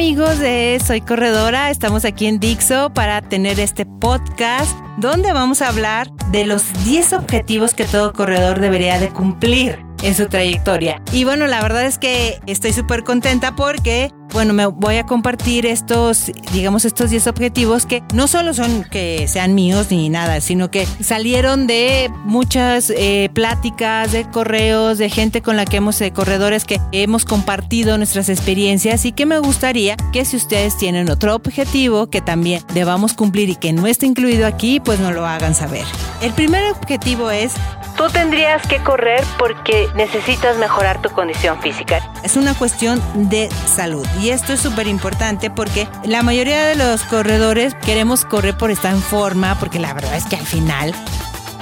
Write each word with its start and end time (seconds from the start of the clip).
Amigos 0.00 0.38
de 0.38 0.80
Soy 0.82 1.02
Corredora, 1.02 1.70
estamos 1.70 2.06
aquí 2.06 2.24
en 2.24 2.40
Dixo 2.40 2.88
para 2.88 3.20
tener 3.20 3.60
este 3.60 3.84
podcast 3.84 4.74
donde 4.96 5.34
vamos 5.34 5.60
a 5.60 5.68
hablar 5.68 6.10
de 6.32 6.46
los 6.46 6.72
10 6.86 7.12
objetivos 7.12 7.74
que 7.74 7.84
todo 7.84 8.14
corredor 8.14 8.60
debería 8.60 8.98
de 8.98 9.10
cumplir 9.10 9.78
en 10.02 10.14
su 10.14 10.26
trayectoria. 10.26 11.02
Y 11.12 11.24
bueno, 11.24 11.46
la 11.46 11.60
verdad 11.60 11.84
es 11.84 11.98
que 11.98 12.40
estoy 12.46 12.72
súper 12.72 13.04
contenta 13.04 13.54
porque 13.54 14.10
bueno, 14.32 14.52
me 14.54 14.66
voy 14.66 14.96
a 14.96 15.06
compartir 15.06 15.66
estos, 15.66 16.30
digamos, 16.52 16.84
estos 16.84 17.10
10 17.10 17.26
objetivos 17.26 17.86
que 17.86 18.02
no 18.14 18.28
solo 18.28 18.54
son 18.54 18.84
que 18.84 19.26
sean 19.28 19.54
míos 19.54 19.88
ni 19.90 20.08
nada, 20.08 20.40
sino 20.40 20.70
que 20.70 20.86
salieron 21.00 21.66
de 21.66 22.10
muchas 22.24 22.90
eh, 22.90 23.30
pláticas, 23.32 24.12
de 24.12 24.24
correos, 24.24 24.98
de 24.98 25.10
gente 25.10 25.42
con 25.42 25.56
la 25.56 25.64
que 25.64 25.78
hemos, 25.78 25.98
de 25.98 26.12
corredores 26.12 26.64
que 26.64 26.80
hemos 26.92 27.24
compartido 27.24 27.96
nuestras 27.96 28.28
experiencias 28.28 29.04
y 29.04 29.12
que 29.12 29.26
me 29.26 29.38
gustaría 29.38 29.96
que 30.12 30.24
si 30.24 30.36
ustedes 30.36 30.76
tienen 30.76 31.10
otro 31.10 31.34
objetivo 31.34 32.08
que 32.08 32.20
también 32.20 32.62
debamos 32.74 33.14
cumplir 33.14 33.48
y 33.50 33.56
que 33.56 33.72
no 33.72 33.86
está 33.86 34.06
incluido 34.06 34.46
aquí, 34.46 34.80
pues 34.80 35.00
nos 35.00 35.14
lo 35.14 35.26
hagan 35.26 35.54
saber. 35.54 35.84
El 36.20 36.32
primer 36.32 36.70
objetivo 36.70 37.30
es 37.30 37.54
Tú 38.00 38.08
tendrías 38.08 38.66
que 38.66 38.78
correr 38.82 39.22
porque 39.38 39.86
necesitas 39.94 40.56
mejorar 40.56 41.02
tu 41.02 41.10
condición 41.10 41.60
física. 41.60 42.00
Es 42.22 42.36
una 42.36 42.54
cuestión 42.54 43.02
de 43.28 43.50
salud 43.66 44.06
y 44.20 44.30
esto 44.30 44.52
es 44.52 44.60
súper 44.60 44.86
importante 44.86 45.50
porque 45.50 45.88
la 46.04 46.22
mayoría 46.22 46.66
de 46.66 46.74
los 46.74 47.02
corredores 47.02 47.74
queremos 47.74 48.24
correr 48.24 48.56
por 48.56 48.70
estar 48.70 48.94
en 48.94 49.00
forma 49.00 49.58
porque 49.58 49.78
la 49.78 49.94
verdad 49.94 50.16
es 50.16 50.26
que 50.26 50.36
al 50.36 50.46
final 50.46 50.94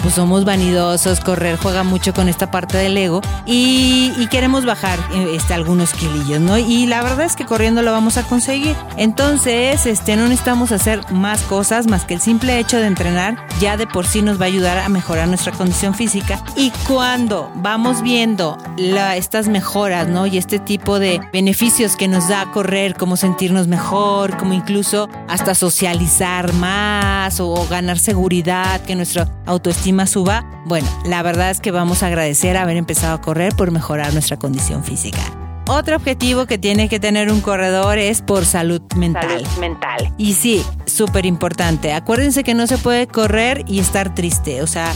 pues 0.02 0.14
somos 0.14 0.44
vanidosos, 0.44 1.20
correr 1.20 1.56
juega 1.56 1.82
mucho 1.82 2.12
con 2.12 2.28
esta 2.28 2.50
parte 2.50 2.76
del 2.78 2.96
ego 2.96 3.20
y, 3.46 4.26
queremos 4.30 4.66
bajar 4.66 4.98
este, 5.32 5.54
algunos 5.54 5.94
kilillos, 5.94 6.38
¿no? 6.38 6.58
Y 6.58 6.84
la 6.84 7.02
verdad 7.02 7.24
es 7.24 7.34
que 7.34 7.46
corriendo 7.46 7.80
lo 7.80 7.92
vamos 7.92 8.18
a 8.18 8.24
conseguir. 8.24 8.76
Entonces, 8.98 9.86
este, 9.86 10.16
no 10.16 10.24
necesitamos 10.24 10.70
hacer 10.70 11.00
más 11.10 11.40
cosas 11.42 11.86
más 11.86 12.04
que 12.04 12.12
el 12.12 12.20
simple 12.20 12.58
hecho 12.58 12.76
de 12.76 12.86
entrenar 12.86 13.38
ya 13.58 13.78
de 13.78 13.86
por 13.86 14.06
sí 14.06 14.20
nos 14.20 14.38
va 14.38 14.44
a 14.44 14.48
ayudar 14.48 14.78
a 14.78 14.88
mejorar 14.90 15.28
nuestra 15.28 15.52
condición 15.52 15.94
física. 15.94 16.42
Y 16.56 16.70
cuando 16.86 17.50
vamos 17.56 18.02
viendo 18.02 18.58
la, 18.76 19.16
estas 19.16 19.48
mejoras, 19.48 20.08
¿no? 20.08 20.26
Y 20.26 20.36
este 20.36 20.58
tipo 20.58 20.98
de 20.98 21.20
beneficios 21.32 21.96
que 21.96 22.06
nos 22.06 22.28
da 22.28 22.50
correr, 22.52 22.94
como 22.94 23.16
sentirnos 23.16 23.66
mejor, 23.66 24.36
como 24.36 24.52
incluso 24.52 25.08
hasta 25.26 25.54
socializar 25.54 26.52
más 26.52 27.40
o 27.40 27.66
ganar 27.68 27.98
seguridad, 27.98 28.80
que 28.82 28.94
nuestra 28.94 29.26
autoestima 29.46 29.87
suba, 30.06 30.44
bueno, 30.66 30.88
la 31.04 31.22
verdad 31.22 31.50
es 31.50 31.60
que 31.60 31.70
vamos 31.70 32.02
a 32.02 32.06
agradecer 32.06 32.56
haber 32.56 32.76
empezado 32.76 33.14
a 33.14 33.20
correr 33.20 33.54
por 33.54 33.70
mejorar 33.70 34.12
nuestra 34.12 34.38
condición 34.38 34.84
física. 34.84 35.20
Otro 35.66 35.96
objetivo 35.96 36.46
que 36.46 36.56
tiene 36.56 36.88
que 36.88 36.98
tener 36.98 37.30
un 37.30 37.42
corredor 37.42 37.98
es 37.98 38.22
por 38.22 38.46
salud 38.46 38.80
mental. 38.96 39.28
Salud 39.28 39.58
mental. 39.60 40.14
Y 40.16 40.32
sí, 40.32 40.64
súper 40.86 41.26
importante. 41.26 41.92
Acuérdense 41.92 42.42
que 42.42 42.54
no 42.54 42.66
se 42.66 42.78
puede 42.78 43.06
correr 43.06 43.64
y 43.66 43.78
estar 43.78 44.14
triste. 44.14 44.62
O 44.62 44.66
sea, 44.66 44.90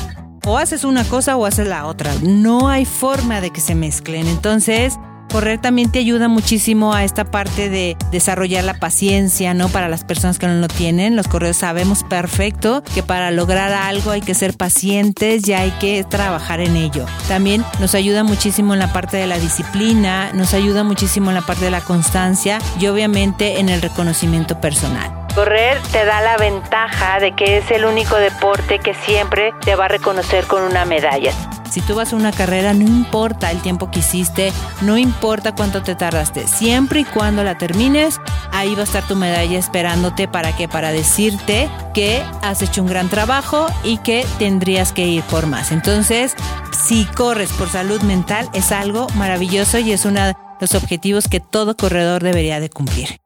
o 0.47 0.57
haces 0.57 0.85
una 0.85 1.05
cosa 1.05 1.37
o 1.37 1.45
haces 1.45 1.69
la 1.69 1.87
otra. 1.87 2.11
No 2.23 2.71
hay 2.71 2.87
forma 2.87 3.43
de 3.43 3.51
que 3.51 3.61
se 3.61 3.75
mezclen. 3.75 4.27
Entonces, 4.27 4.99
correr 5.33 5.59
también 5.59 5.91
te 5.91 5.99
ayuda 5.99 6.29
muchísimo 6.29 6.93
a 6.93 7.05
esta 7.05 7.25
parte 7.25 7.71
de 7.71 7.97
desarrollar 8.11 8.65
la 8.65 8.75
paciencia, 8.75 9.55
¿no? 9.55 9.71
Para 9.71 9.89
las 9.89 10.05
personas 10.05 10.39
que 10.39 10.47
no 10.47 10.55
lo 10.55 10.69
tienen, 10.69 11.17
los 11.17 11.27
corredores 11.27 11.57
sabemos 11.57 12.05
perfecto 12.05 12.83
que 12.95 13.03
para 13.03 13.31
lograr 13.31 13.73
algo 13.73 14.11
hay 14.11 14.21
que 14.21 14.35
ser 14.35 14.55
pacientes 14.55 15.49
y 15.49 15.55
hay 15.55 15.71
que 15.73 16.05
trabajar 16.05 16.61
en 16.61 16.77
ello. 16.77 17.07
También 17.29 17.65
nos 17.81 17.95
ayuda 17.95 18.25
muchísimo 18.25 18.75
en 18.75 18.79
la 18.79 18.93
parte 18.93 19.17
de 19.17 19.27
la 19.27 19.39
disciplina, 19.39 20.31
nos 20.35 20.53
ayuda 20.53 20.85
muchísimo 20.85 21.31
en 21.31 21.37
la 21.37 21.43
parte 21.43 21.65
de 21.65 21.71
la 21.71 21.81
constancia 21.81 22.59
y 22.79 22.87
obviamente 22.89 23.59
en 23.59 23.71
el 23.71 23.81
reconocimiento 23.81 24.61
personal. 24.61 25.11
Correr 25.35 25.81
te 25.93 26.05
da 26.05 26.21
la 26.21 26.37
ventaja 26.37 27.19
de 27.19 27.35
que 27.35 27.57
es 27.57 27.71
el 27.71 27.87
único 27.87 28.17
deporte 28.17 28.81
que 28.81 28.93
siempre 28.93 29.55
te 29.65 29.77
va 29.77 29.87
a 29.87 29.89
reconocer 29.89 30.45
con 30.45 30.63
una 30.63 30.85
medalla. 30.85 31.33
Si 31.73 31.81
tú 31.81 31.95
vas 31.95 32.13
a 32.13 32.17
una 32.17 32.33
carrera, 32.33 32.75
no 32.75 32.85
importa 32.85 33.51
el 33.51 33.63
tiempo 33.63 33.91
que 33.91 34.01
hiciste, 34.01 34.53
no 34.83 34.99
importa 34.99 35.55
cuánto 35.55 35.83
te 35.83 35.95
tardaste, 35.95 36.47
siempre 36.47 37.01
y 37.01 37.05
cuando 37.05 37.43
la 37.45 37.57
termines, 37.57 38.21
ahí 38.51 38.75
va 38.75 38.83
a 38.83 38.85
estar 38.85 39.09
tu 39.09 39.17
medalla 39.17 39.59
esperándote 39.59 40.29
para 40.29 40.55
que 40.55 40.69
para 40.69 40.93
decirte 40.93 41.71
que 41.95 42.23
has 42.43 42.61
hecho 42.61 42.83
un 42.83 42.89
gran 42.89 43.09
trabajo 43.09 43.69
y 43.85 43.97
que 43.97 44.27
tendrías 44.39 44.93
que 44.93 45.07
ir 45.07 45.23
por 45.23 45.47
más. 45.47 45.73
Entonces, 45.73 46.37
si 46.73 47.07
corres 47.07 47.51
por 47.53 47.71
salud 47.71 48.03
mental 48.03 48.51
es 48.53 48.71
algo 48.71 49.07
maravilloso 49.15 49.79
y 49.79 49.93
es 49.93 50.05
uno 50.05 50.27
de 50.27 50.35
los 50.61 50.75
objetivos 50.75 51.27
que 51.27 51.41
todo 51.41 51.75
corredor 51.75 52.23
debería 52.23 52.61
de 52.61 52.69
cumplir. 52.69 53.22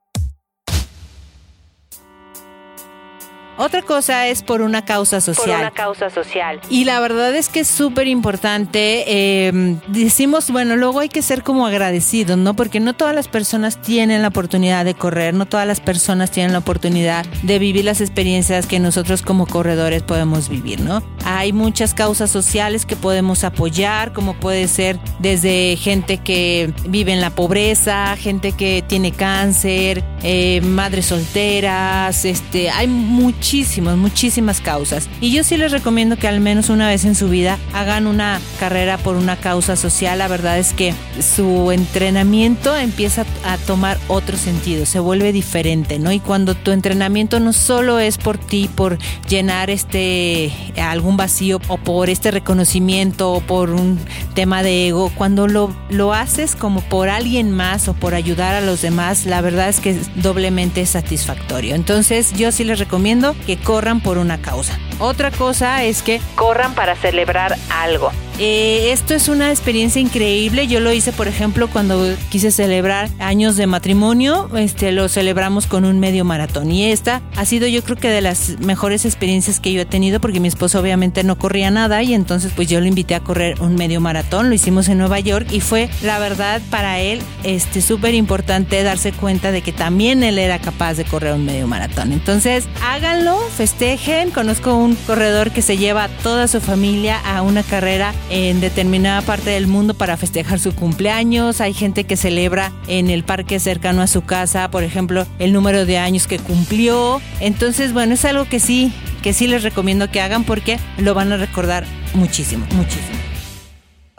Otra 3.58 3.80
cosa 3.80 4.26
es 4.28 4.42
por 4.42 4.60
una 4.60 4.84
causa 4.84 5.22
social. 5.22 5.46
Por 5.46 5.60
una 5.60 5.70
causa 5.70 6.10
social. 6.10 6.60
Y 6.68 6.84
la 6.84 7.00
verdad 7.00 7.34
es 7.34 7.48
que 7.48 7.60
es 7.60 7.68
súper 7.68 8.06
importante. 8.06 9.46
Em, 9.48 9.80
decimos, 9.86 10.50
bueno, 10.50 10.76
luego 10.76 11.00
hay 11.00 11.08
que 11.08 11.22
ser 11.22 11.42
como 11.42 11.66
agradecidos, 11.66 12.36
¿no? 12.36 12.54
Porque 12.54 12.80
no 12.80 12.92
todas 12.92 13.14
las 13.14 13.28
personas 13.28 13.80
tienen 13.80 14.20
la 14.20 14.28
oportunidad 14.28 14.84
de 14.84 14.94
correr, 14.94 15.32
no 15.32 15.46
todas 15.46 15.66
las 15.66 15.80
personas 15.80 16.30
tienen 16.30 16.52
la 16.52 16.58
oportunidad 16.58 17.24
de 17.42 17.58
vivir 17.58 17.86
las 17.86 18.02
experiencias 18.02 18.66
que 18.66 18.78
nosotros 18.78 19.22
como 19.22 19.46
corredores 19.46 20.02
podemos 20.02 20.50
vivir, 20.50 20.80
¿no? 20.80 21.02
Hay 21.24 21.54
muchas 21.54 21.94
causas 21.94 22.30
sociales 22.30 22.84
que 22.84 22.94
podemos 22.94 23.42
apoyar, 23.42 24.12
como 24.12 24.34
puede 24.34 24.68
ser 24.68 24.98
desde 25.18 25.76
gente 25.76 26.18
que 26.18 26.74
vive 26.86 27.12
en 27.14 27.22
la 27.22 27.30
pobreza, 27.30 28.16
gente 28.16 28.52
que 28.52 28.84
tiene 28.86 29.12
cáncer, 29.12 30.04
eh, 30.22 30.60
madres 30.60 31.06
solteras, 31.06 32.26
este, 32.26 32.68
hay 32.68 32.86
muchas 32.86 33.45
muchísimas, 33.46 33.96
muchísimas 33.96 34.60
causas. 34.60 35.08
Y 35.20 35.30
yo 35.30 35.44
sí 35.44 35.56
les 35.56 35.70
recomiendo 35.70 36.16
que 36.16 36.26
al 36.26 36.40
menos 36.40 36.68
una 36.68 36.88
vez 36.88 37.04
en 37.04 37.14
su 37.14 37.28
vida 37.28 37.60
hagan 37.72 38.08
una 38.08 38.40
carrera 38.58 38.98
por 38.98 39.14
una 39.14 39.36
causa 39.36 39.76
social. 39.76 40.18
La 40.18 40.26
verdad 40.26 40.58
es 40.58 40.72
que 40.72 40.94
su 41.20 41.70
entrenamiento 41.70 42.76
empieza 42.76 43.24
a 43.44 43.56
tomar 43.58 43.98
otro 44.08 44.36
sentido, 44.36 44.84
se 44.84 44.98
vuelve 44.98 45.32
diferente, 45.32 46.00
¿no? 46.00 46.10
Y 46.10 46.18
cuando 46.18 46.56
tu 46.56 46.72
entrenamiento 46.72 47.38
no 47.38 47.52
solo 47.52 48.00
es 48.00 48.18
por 48.18 48.36
ti, 48.36 48.68
por 48.74 48.98
llenar 49.28 49.70
este 49.70 50.52
algún 50.76 51.16
vacío 51.16 51.60
o 51.68 51.78
por 51.78 52.10
este 52.10 52.32
reconocimiento 52.32 53.32
o 53.32 53.40
por 53.40 53.70
un 53.70 54.00
tema 54.34 54.64
de 54.64 54.88
ego, 54.88 55.12
cuando 55.14 55.46
lo, 55.46 55.72
lo 55.88 56.12
haces 56.12 56.56
como 56.56 56.80
por 56.80 57.08
alguien 57.08 57.52
más 57.52 57.86
o 57.86 57.94
por 57.94 58.16
ayudar 58.16 58.56
a 58.56 58.60
los 58.60 58.82
demás, 58.82 59.24
la 59.24 59.40
verdad 59.40 59.68
es 59.68 59.78
que 59.78 59.90
es 59.90 60.20
doblemente 60.20 60.84
satisfactorio. 60.84 61.76
Entonces 61.76 62.32
yo 62.32 62.50
sí 62.50 62.64
les 62.64 62.80
recomiendo 62.80 63.35
que 63.44 63.56
corran 63.56 64.00
por 64.00 64.18
una 64.18 64.40
causa. 64.40 64.78
Otra 64.98 65.30
cosa 65.30 65.84
es 65.84 66.02
que 66.02 66.20
corran 66.34 66.74
para 66.74 66.96
celebrar 66.96 67.56
algo. 67.70 68.10
Eh, 68.38 68.92
esto 68.92 69.14
es 69.14 69.28
una 69.28 69.50
experiencia 69.50 70.00
increíble. 70.00 70.66
Yo 70.66 70.80
lo 70.80 70.92
hice, 70.92 71.12
por 71.12 71.26
ejemplo, 71.26 71.68
cuando 71.68 72.14
quise 72.28 72.50
celebrar 72.50 73.08
años 73.18 73.56
de 73.56 73.66
matrimonio. 73.66 74.50
Este, 74.56 74.92
lo 74.92 75.08
celebramos 75.08 75.66
con 75.66 75.86
un 75.86 76.00
medio 76.00 76.24
maratón. 76.24 76.70
Y 76.70 76.90
esta 76.90 77.22
ha 77.36 77.46
sido, 77.46 77.66
yo 77.66 77.82
creo 77.82 77.96
que 77.96 78.10
de 78.10 78.20
las 78.20 78.58
mejores 78.60 79.06
experiencias 79.06 79.58
que 79.58 79.72
yo 79.72 79.80
he 79.80 79.86
tenido, 79.86 80.20
porque 80.20 80.40
mi 80.40 80.48
esposo 80.48 80.80
obviamente 80.80 81.24
no 81.24 81.38
corría 81.38 81.70
nada. 81.70 82.02
Y 82.02 82.12
entonces, 82.12 82.52
pues 82.54 82.68
yo 82.68 82.80
lo 82.80 82.86
invité 82.86 83.14
a 83.14 83.20
correr 83.20 83.60
un 83.62 83.74
medio 83.74 84.02
maratón. 84.02 84.50
Lo 84.50 84.54
hicimos 84.54 84.88
en 84.88 84.98
Nueva 84.98 85.18
York 85.20 85.48
y 85.50 85.60
fue, 85.60 85.88
la 86.02 86.18
verdad, 86.18 86.60
para 86.70 87.00
él, 87.00 87.22
este, 87.42 87.80
súper 87.80 88.14
importante 88.14 88.82
darse 88.82 89.12
cuenta 89.12 89.50
de 89.50 89.62
que 89.62 89.72
también 89.72 90.22
él 90.22 90.38
era 90.38 90.58
capaz 90.58 90.94
de 90.94 91.04
correr 91.04 91.32
un 91.32 91.46
medio 91.46 91.66
maratón. 91.66 92.12
Entonces, 92.12 92.68
háganlo, 92.82 93.38
festejen. 93.56 94.30
Conozco 94.30 94.76
un 94.76 94.85
corredor 94.94 95.50
que 95.50 95.62
se 95.62 95.76
lleva 95.76 96.04
a 96.04 96.08
toda 96.08 96.46
su 96.46 96.60
familia 96.60 97.18
a 97.18 97.42
una 97.42 97.62
carrera 97.62 98.14
en 98.30 98.60
determinada 98.60 99.22
parte 99.22 99.50
del 99.50 99.66
mundo 99.66 99.94
para 99.94 100.16
festejar 100.16 100.60
su 100.60 100.74
cumpleaños. 100.74 101.60
Hay 101.60 101.74
gente 101.74 102.04
que 102.04 102.16
celebra 102.16 102.72
en 102.86 103.10
el 103.10 103.24
parque 103.24 103.58
cercano 103.58 104.02
a 104.02 104.06
su 104.06 104.22
casa, 104.22 104.70
por 104.70 104.84
ejemplo, 104.84 105.26
el 105.38 105.52
número 105.52 105.86
de 105.86 105.98
años 105.98 106.26
que 106.26 106.38
cumplió. 106.38 107.20
Entonces, 107.40 107.92
bueno, 107.92 108.14
es 108.14 108.24
algo 108.24 108.44
que 108.44 108.60
sí, 108.60 108.92
que 109.22 109.32
sí 109.32 109.46
les 109.46 109.62
recomiendo 109.62 110.10
que 110.10 110.20
hagan 110.20 110.44
porque 110.44 110.78
lo 110.98 111.14
van 111.14 111.32
a 111.32 111.36
recordar 111.36 111.84
muchísimo, 112.14 112.66
muchísimo. 112.74 113.16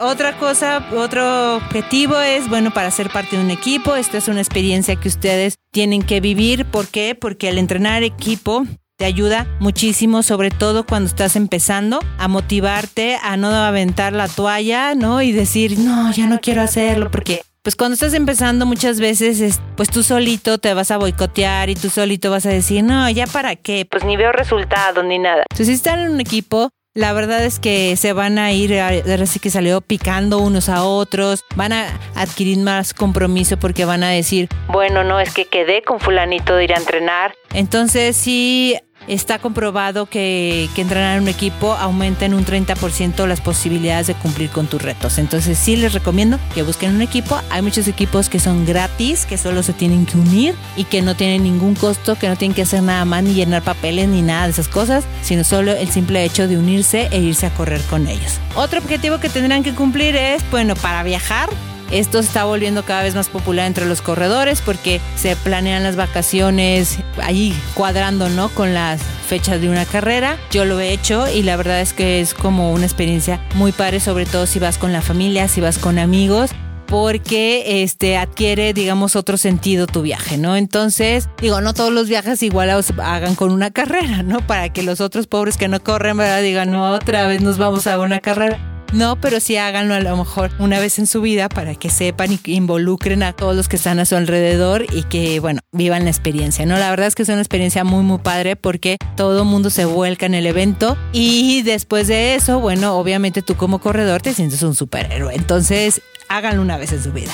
Otra 0.00 0.38
cosa, 0.38 0.86
otro 0.94 1.56
objetivo 1.56 2.20
es, 2.20 2.48
bueno, 2.48 2.70
para 2.70 2.88
ser 2.92 3.10
parte 3.10 3.36
de 3.36 3.42
un 3.42 3.50
equipo, 3.50 3.96
esta 3.96 4.16
es 4.16 4.28
una 4.28 4.40
experiencia 4.40 4.94
que 4.94 5.08
ustedes 5.08 5.56
tienen 5.72 6.02
que 6.02 6.20
vivir. 6.20 6.66
¿Por 6.66 6.86
qué? 6.86 7.16
Porque 7.16 7.48
al 7.48 7.58
entrenar 7.58 8.04
equipo 8.04 8.64
te 8.98 9.04
ayuda 9.04 9.46
muchísimo, 9.60 10.24
sobre 10.24 10.50
todo 10.50 10.84
cuando 10.84 11.08
estás 11.08 11.36
empezando, 11.36 12.00
a 12.18 12.26
motivarte, 12.26 13.16
a 13.22 13.36
no 13.36 13.48
aventar 13.48 14.12
la 14.12 14.26
toalla, 14.26 14.96
¿no? 14.96 15.22
Y 15.22 15.30
decir, 15.30 15.78
no, 15.78 16.12
ya 16.12 16.26
no 16.26 16.40
quiero 16.40 16.62
hacerlo 16.62 17.08
porque 17.08 17.42
pues 17.62 17.76
cuando 17.76 17.94
estás 17.94 18.14
empezando 18.14 18.66
muchas 18.66 18.98
veces, 18.98 19.60
pues 19.76 19.88
tú 19.88 20.02
solito 20.02 20.58
te 20.58 20.74
vas 20.74 20.90
a 20.90 20.96
boicotear 20.96 21.70
y 21.70 21.76
tú 21.76 21.90
solito 21.90 22.30
vas 22.30 22.46
a 22.46 22.48
decir, 22.48 22.82
no, 22.82 23.08
ya 23.10 23.28
para 23.28 23.54
qué, 23.54 23.86
pues 23.88 24.04
ni 24.04 24.16
veo 24.16 24.32
resultados 24.32 25.04
ni 25.04 25.18
nada. 25.18 25.44
Entonces, 25.50 25.66
si 25.68 25.72
están 25.74 26.00
en 26.00 26.10
un 26.10 26.20
equipo, 26.20 26.70
la 26.98 27.12
verdad 27.12 27.44
es 27.44 27.60
que 27.60 27.94
se 27.96 28.12
van 28.12 28.38
a 28.38 28.50
ir, 28.50 28.74
así 28.80 29.38
que 29.38 29.50
salió 29.50 29.80
picando 29.80 30.38
unos 30.38 30.68
a 30.68 30.82
otros, 30.82 31.44
van 31.54 31.72
a 31.72 31.86
adquirir 32.16 32.58
más 32.58 32.92
compromiso 32.92 33.56
porque 33.56 33.84
van 33.84 34.02
a 34.02 34.08
decir, 34.08 34.48
bueno, 34.66 35.04
no, 35.04 35.20
es 35.20 35.32
que 35.32 35.44
quedé 35.44 35.82
con 35.82 36.00
fulanito 36.00 36.56
de 36.56 36.64
ir 36.64 36.72
a 36.72 36.78
entrenar. 36.78 37.34
Entonces 37.54 38.16
sí 38.16 38.76
Está 39.08 39.38
comprobado 39.38 40.06
que, 40.06 40.68
que 40.74 40.82
entrenar 40.82 41.16
en 41.16 41.22
un 41.22 41.28
equipo 41.28 41.72
aumenta 41.72 42.26
en 42.26 42.34
un 42.34 42.44
30% 42.44 43.26
las 43.26 43.40
posibilidades 43.40 44.06
de 44.06 44.14
cumplir 44.14 44.50
con 44.50 44.66
tus 44.66 44.82
retos. 44.82 45.18
Entonces 45.18 45.58
sí 45.58 45.76
les 45.76 45.94
recomiendo 45.94 46.38
que 46.54 46.62
busquen 46.62 46.94
un 46.94 47.02
equipo. 47.02 47.40
Hay 47.50 47.62
muchos 47.62 47.88
equipos 47.88 48.28
que 48.28 48.38
son 48.38 48.66
gratis, 48.66 49.24
que 49.24 49.38
solo 49.38 49.62
se 49.62 49.72
tienen 49.72 50.04
que 50.04 50.18
unir 50.18 50.54
y 50.76 50.84
que 50.84 51.00
no 51.00 51.16
tienen 51.16 51.42
ningún 51.42 51.74
costo, 51.74 52.16
que 52.16 52.28
no 52.28 52.36
tienen 52.36 52.54
que 52.54 52.62
hacer 52.62 52.82
nada 52.82 53.04
más 53.04 53.22
ni 53.22 53.32
llenar 53.32 53.62
papeles 53.62 54.08
ni 54.08 54.20
nada 54.20 54.44
de 54.44 54.50
esas 54.50 54.68
cosas, 54.68 55.04
sino 55.22 55.42
solo 55.42 55.72
el 55.72 55.88
simple 55.88 56.22
hecho 56.24 56.46
de 56.46 56.58
unirse 56.58 57.08
e 57.10 57.18
irse 57.20 57.46
a 57.46 57.50
correr 57.54 57.80
con 57.82 58.06
ellos. 58.06 58.38
Otro 58.56 58.78
objetivo 58.78 59.18
que 59.18 59.28
tendrán 59.28 59.62
que 59.62 59.74
cumplir 59.74 60.16
es, 60.16 60.42
bueno, 60.50 60.74
para 60.76 61.02
viajar, 61.02 61.48
esto 61.90 62.18
está 62.18 62.44
volviendo 62.44 62.84
cada 62.84 63.02
vez 63.02 63.14
más 63.14 63.28
popular 63.28 63.66
entre 63.66 63.86
los 63.86 64.02
corredores 64.02 64.60
porque 64.60 65.00
se 65.16 65.36
planean 65.36 65.82
las 65.82 65.96
vacaciones 65.96 66.98
ahí 67.22 67.54
cuadrando, 67.74 68.28
¿no? 68.28 68.48
Con 68.50 68.74
las 68.74 69.00
fechas 69.28 69.60
de 69.60 69.68
una 69.68 69.84
carrera. 69.84 70.38
Yo 70.50 70.64
lo 70.64 70.80
he 70.80 70.92
hecho 70.92 71.28
y 71.28 71.42
la 71.42 71.56
verdad 71.56 71.80
es 71.80 71.92
que 71.92 72.20
es 72.20 72.34
como 72.34 72.72
una 72.72 72.84
experiencia 72.84 73.40
muy 73.54 73.72
padre, 73.72 74.00
sobre 74.00 74.26
todo 74.26 74.46
si 74.46 74.58
vas 74.58 74.78
con 74.78 74.92
la 74.92 75.02
familia, 75.02 75.48
si 75.48 75.60
vas 75.60 75.78
con 75.78 75.98
amigos 75.98 76.50
porque 76.88 77.82
este 77.82 78.16
adquiere, 78.16 78.72
digamos, 78.72 79.14
otro 79.14 79.36
sentido 79.36 79.86
tu 79.86 80.00
viaje, 80.02 80.38
¿no? 80.38 80.56
Entonces, 80.56 81.28
digo, 81.40 81.60
no 81.60 81.74
todos 81.74 81.92
los 81.92 82.08
viajes 82.08 82.42
igual 82.42 82.70
los 82.70 82.92
hagan 82.98 83.34
con 83.34 83.52
una 83.52 83.70
carrera, 83.70 84.22
¿no? 84.22 84.40
Para 84.46 84.70
que 84.70 84.82
los 84.82 85.02
otros 85.02 85.26
pobres 85.26 85.58
que 85.58 85.68
no 85.68 85.80
corren, 85.80 86.16
¿verdad? 86.16 86.40
Digan, 86.40 86.72
no, 86.72 86.90
otra 86.92 87.26
vez 87.26 87.42
nos 87.42 87.58
vamos 87.58 87.86
a 87.86 87.98
una 87.98 88.20
carrera. 88.20 88.58
No, 88.92 89.20
pero 89.20 89.38
sí 89.38 89.56
háganlo 89.56 89.94
a 89.94 90.00
lo 90.00 90.16
mejor 90.16 90.50
una 90.58 90.80
vez 90.80 90.98
en 90.98 91.06
su 91.06 91.20
vida 91.20 91.48
para 91.48 91.74
que 91.74 91.90
sepan 91.90 92.32
y 92.32 92.40
involucren 92.46 93.22
a 93.22 93.34
todos 93.34 93.54
los 93.54 93.68
que 93.68 93.76
están 93.76 93.98
a 93.98 94.06
su 94.06 94.16
alrededor 94.16 94.86
y 94.92 95.02
que, 95.02 95.40
bueno, 95.40 95.60
vivan 95.72 96.04
la 96.04 96.10
experiencia, 96.10 96.64
¿no? 96.64 96.78
La 96.78 96.88
verdad 96.88 97.06
es 97.06 97.14
que 97.14 97.22
es 97.22 97.28
una 97.28 97.40
experiencia 97.40 97.84
muy, 97.84 98.02
muy 98.02 98.18
padre 98.18 98.56
porque 98.56 98.96
todo 99.14 99.44
mundo 99.44 99.68
se 99.68 99.84
vuelca 99.84 100.24
en 100.24 100.34
el 100.34 100.46
evento 100.46 100.96
y 101.12 101.62
después 101.62 102.08
de 102.08 102.34
eso, 102.34 102.60
bueno, 102.60 102.96
obviamente 102.96 103.42
tú 103.42 103.56
como 103.56 103.78
corredor 103.78 104.22
te 104.22 104.32
sientes 104.32 104.62
un 104.62 104.74
superhéroe. 104.74 105.34
Entonces, 105.34 106.00
háganlo 106.28 106.62
una 106.62 106.78
vez 106.78 106.92
en 106.92 107.02
su 107.02 107.12
vida. 107.12 107.32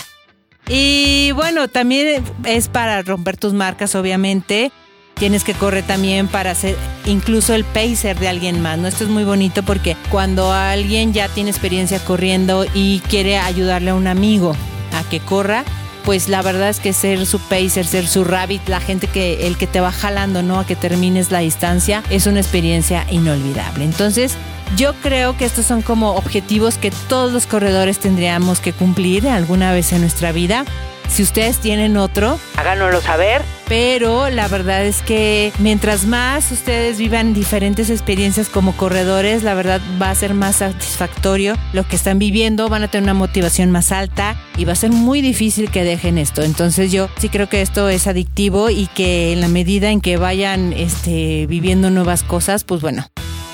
Y 0.68 1.30
bueno, 1.32 1.68
también 1.68 2.24
es 2.44 2.68
para 2.68 3.02
romper 3.02 3.36
tus 3.36 3.52
marcas, 3.52 3.94
obviamente. 3.94 4.72
Tienes 5.14 5.44
que 5.44 5.54
correr 5.54 5.84
también 5.84 6.26
para 6.28 6.54
ser 6.54 6.76
incluso 7.06 7.54
el 7.54 7.64
pacer 7.64 8.18
de 8.18 8.28
alguien 8.28 8.60
más, 8.60 8.78
¿no? 8.78 8.88
Esto 8.88 9.04
es 9.04 9.10
muy 9.10 9.24
bonito 9.24 9.62
porque 9.62 9.96
cuando 10.10 10.52
alguien 10.52 11.12
ya 11.12 11.28
tiene 11.28 11.50
experiencia 11.50 11.98
corriendo 12.00 12.66
y 12.74 13.00
quiere 13.08 13.38
ayudarle 13.38 13.90
a 13.90 13.94
un 13.94 14.06
amigo 14.06 14.56
a 14.92 15.08
que 15.08 15.20
corra, 15.20 15.64
pues 16.04 16.28
la 16.28 16.42
verdad 16.42 16.68
es 16.68 16.80
que 16.80 16.92
ser 16.92 17.24
su 17.26 17.38
pacer, 17.38 17.86
ser 17.86 18.06
su 18.06 18.24
rabbit, 18.24 18.68
la 18.68 18.80
gente 18.80 19.06
que 19.06 19.46
el 19.46 19.56
que 19.56 19.66
te 19.66 19.80
va 19.80 19.90
jalando, 19.90 20.42
¿no? 20.42 20.60
A 20.60 20.66
que 20.66 20.76
termines 20.76 21.30
la 21.30 21.38
distancia, 21.38 22.02
es 22.10 22.26
una 22.26 22.40
experiencia 22.40 23.06
inolvidable. 23.10 23.84
Entonces, 23.84 24.36
yo 24.76 24.94
creo 25.02 25.36
que 25.36 25.44
estos 25.44 25.66
son 25.66 25.82
como 25.82 26.14
objetivos 26.14 26.78
que 26.78 26.90
todos 27.08 27.32
los 27.32 27.46
corredores 27.46 27.98
tendríamos 27.98 28.60
que 28.60 28.72
cumplir 28.72 29.28
alguna 29.28 29.72
vez 29.72 29.92
en 29.92 30.00
nuestra 30.00 30.32
vida. 30.32 30.64
Si 31.08 31.22
ustedes 31.22 31.58
tienen 31.58 31.96
otro, 31.96 32.40
háganoslo 32.56 33.00
saber. 33.00 33.42
Pero 33.68 34.30
la 34.30 34.48
verdad 34.48 34.84
es 34.84 35.00
que 35.00 35.52
mientras 35.58 36.06
más 36.06 36.50
ustedes 36.50 36.98
vivan 36.98 37.34
diferentes 37.34 37.88
experiencias 37.88 38.48
como 38.48 38.76
corredores, 38.76 39.42
la 39.42 39.54
verdad 39.54 39.80
va 40.00 40.10
a 40.10 40.14
ser 40.14 40.34
más 40.34 40.56
satisfactorio 40.56 41.56
lo 41.72 41.86
que 41.86 41.96
están 41.96 42.18
viviendo, 42.18 42.68
van 42.68 42.82
a 42.82 42.88
tener 42.88 43.04
una 43.04 43.14
motivación 43.14 43.70
más 43.70 43.92
alta 43.92 44.36
y 44.56 44.64
va 44.64 44.72
a 44.72 44.76
ser 44.76 44.90
muy 44.90 45.20
difícil 45.20 45.70
que 45.70 45.84
dejen 45.84 46.18
esto. 46.18 46.42
Entonces 46.42 46.90
yo 46.90 47.08
sí 47.16 47.28
creo 47.28 47.48
que 47.48 47.62
esto 47.62 47.88
es 47.88 48.06
adictivo 48.06 48.68
y 48.68 48.86
que 48.88 49.32
en 49.32 49.40
la 49.40 49.48
medida 49.48 49.90
en 49.90 50.00
que 50.00 50.16
vayan 50.16 50.72
este, 50.72 51.46
viviendo 51.46 51.90
nuevas 51.90 52.22
cosas, 52.22 52.64
pues 52.64 52.80
bueno, 52.80 53.06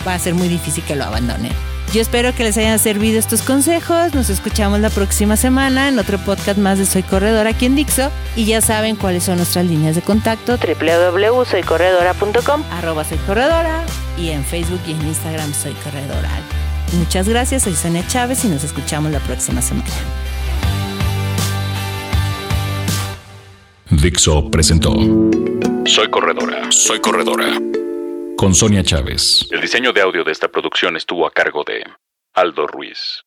va 0.06 0.14
a 0.14 0.18
ser 0.18 0.34
muy 0.34 0.48
difícil 0.48 0.84
que 0.84 0.96
lo 0.96 1.04
abandonen. 1.04 1.52
Yo 1.92 2.00
espero 2.00 2.32
que 2.32 2.44
les 2.44 2.56
hayan 2.56 2.78
servido 2.78 3.18
estos 3.18 3.42
consejos. 3.42 4.14
Nos 4.14 4.30
escuchamos 4.30 4.78
la 4.78 4.90
próxima 4.90 5.36
semana 5.36 5.88
en 5.88 5.98
otro 5.98 6.18
podcast 6.18 6.56
más 6.56 6.78
de 6.78 6.86
Soy 6.86 7.02
Corredora 7.02 7.50
aquí 7.50 7.66
en 7.66 7.74
Dixo. 7.74 8.12
Y 8.36 8.44
ya 8.44 8.60
saben 8.60 8.94
cuáles 8.94 9.24
son 9.24 9.38
nuestras 9.38 9.66
líneas 9.66 9.96
de 9.96 10.02
contacto: 10.02 10.56
www.soycorredora.com, 10.56 12.62
arroba 12.70 13.02
Soy 13.02 13.18
Corredora 13.18 13.82
y 14.16 14.30
en 14.30 14.44
Facebook 14.44 14.80
y 14.86 14.92
en 14.92 15.04
Instagram 15.04 15.52
Soy 15.52 15.72
Corredora. 15.82 16.30
Muchas 16.92 17.28
gracias, 17.28 17.64
soy 17.64 17.74
Sonia 17.74 18.06
Chávez 18.06 18.44
y 18.44 18.48
nos 18.48 18.62
escuchamos 18.62 19.10
la 19.10 19.18
próxima 19.20 19.60
semana. 19.60 19.90
Dixo 23.90 24.48
presentó 24.50 24.94
Soy 25.86 26.08
Corredora, 26.08 26.70
Soy 26.70 27.00
Corredora 27.00 27.69
con 28.40 28.54
Sonia 28.54 28.82
Chávez. 28.82 29.46
El 29.50 29.60
diseño 29.60 29.92
de 29.92 30.00
audio 30.00 30.24
de 30.24 30.32
esta 30.32 30.48
producción 30.48 30.96
estuvo 30.96 31.26
a 31.26 31.30
cargo 31.30 31.62
de 31.62 31.84
Aldo 32.32 32.66
Ruiz. 32.66 33.22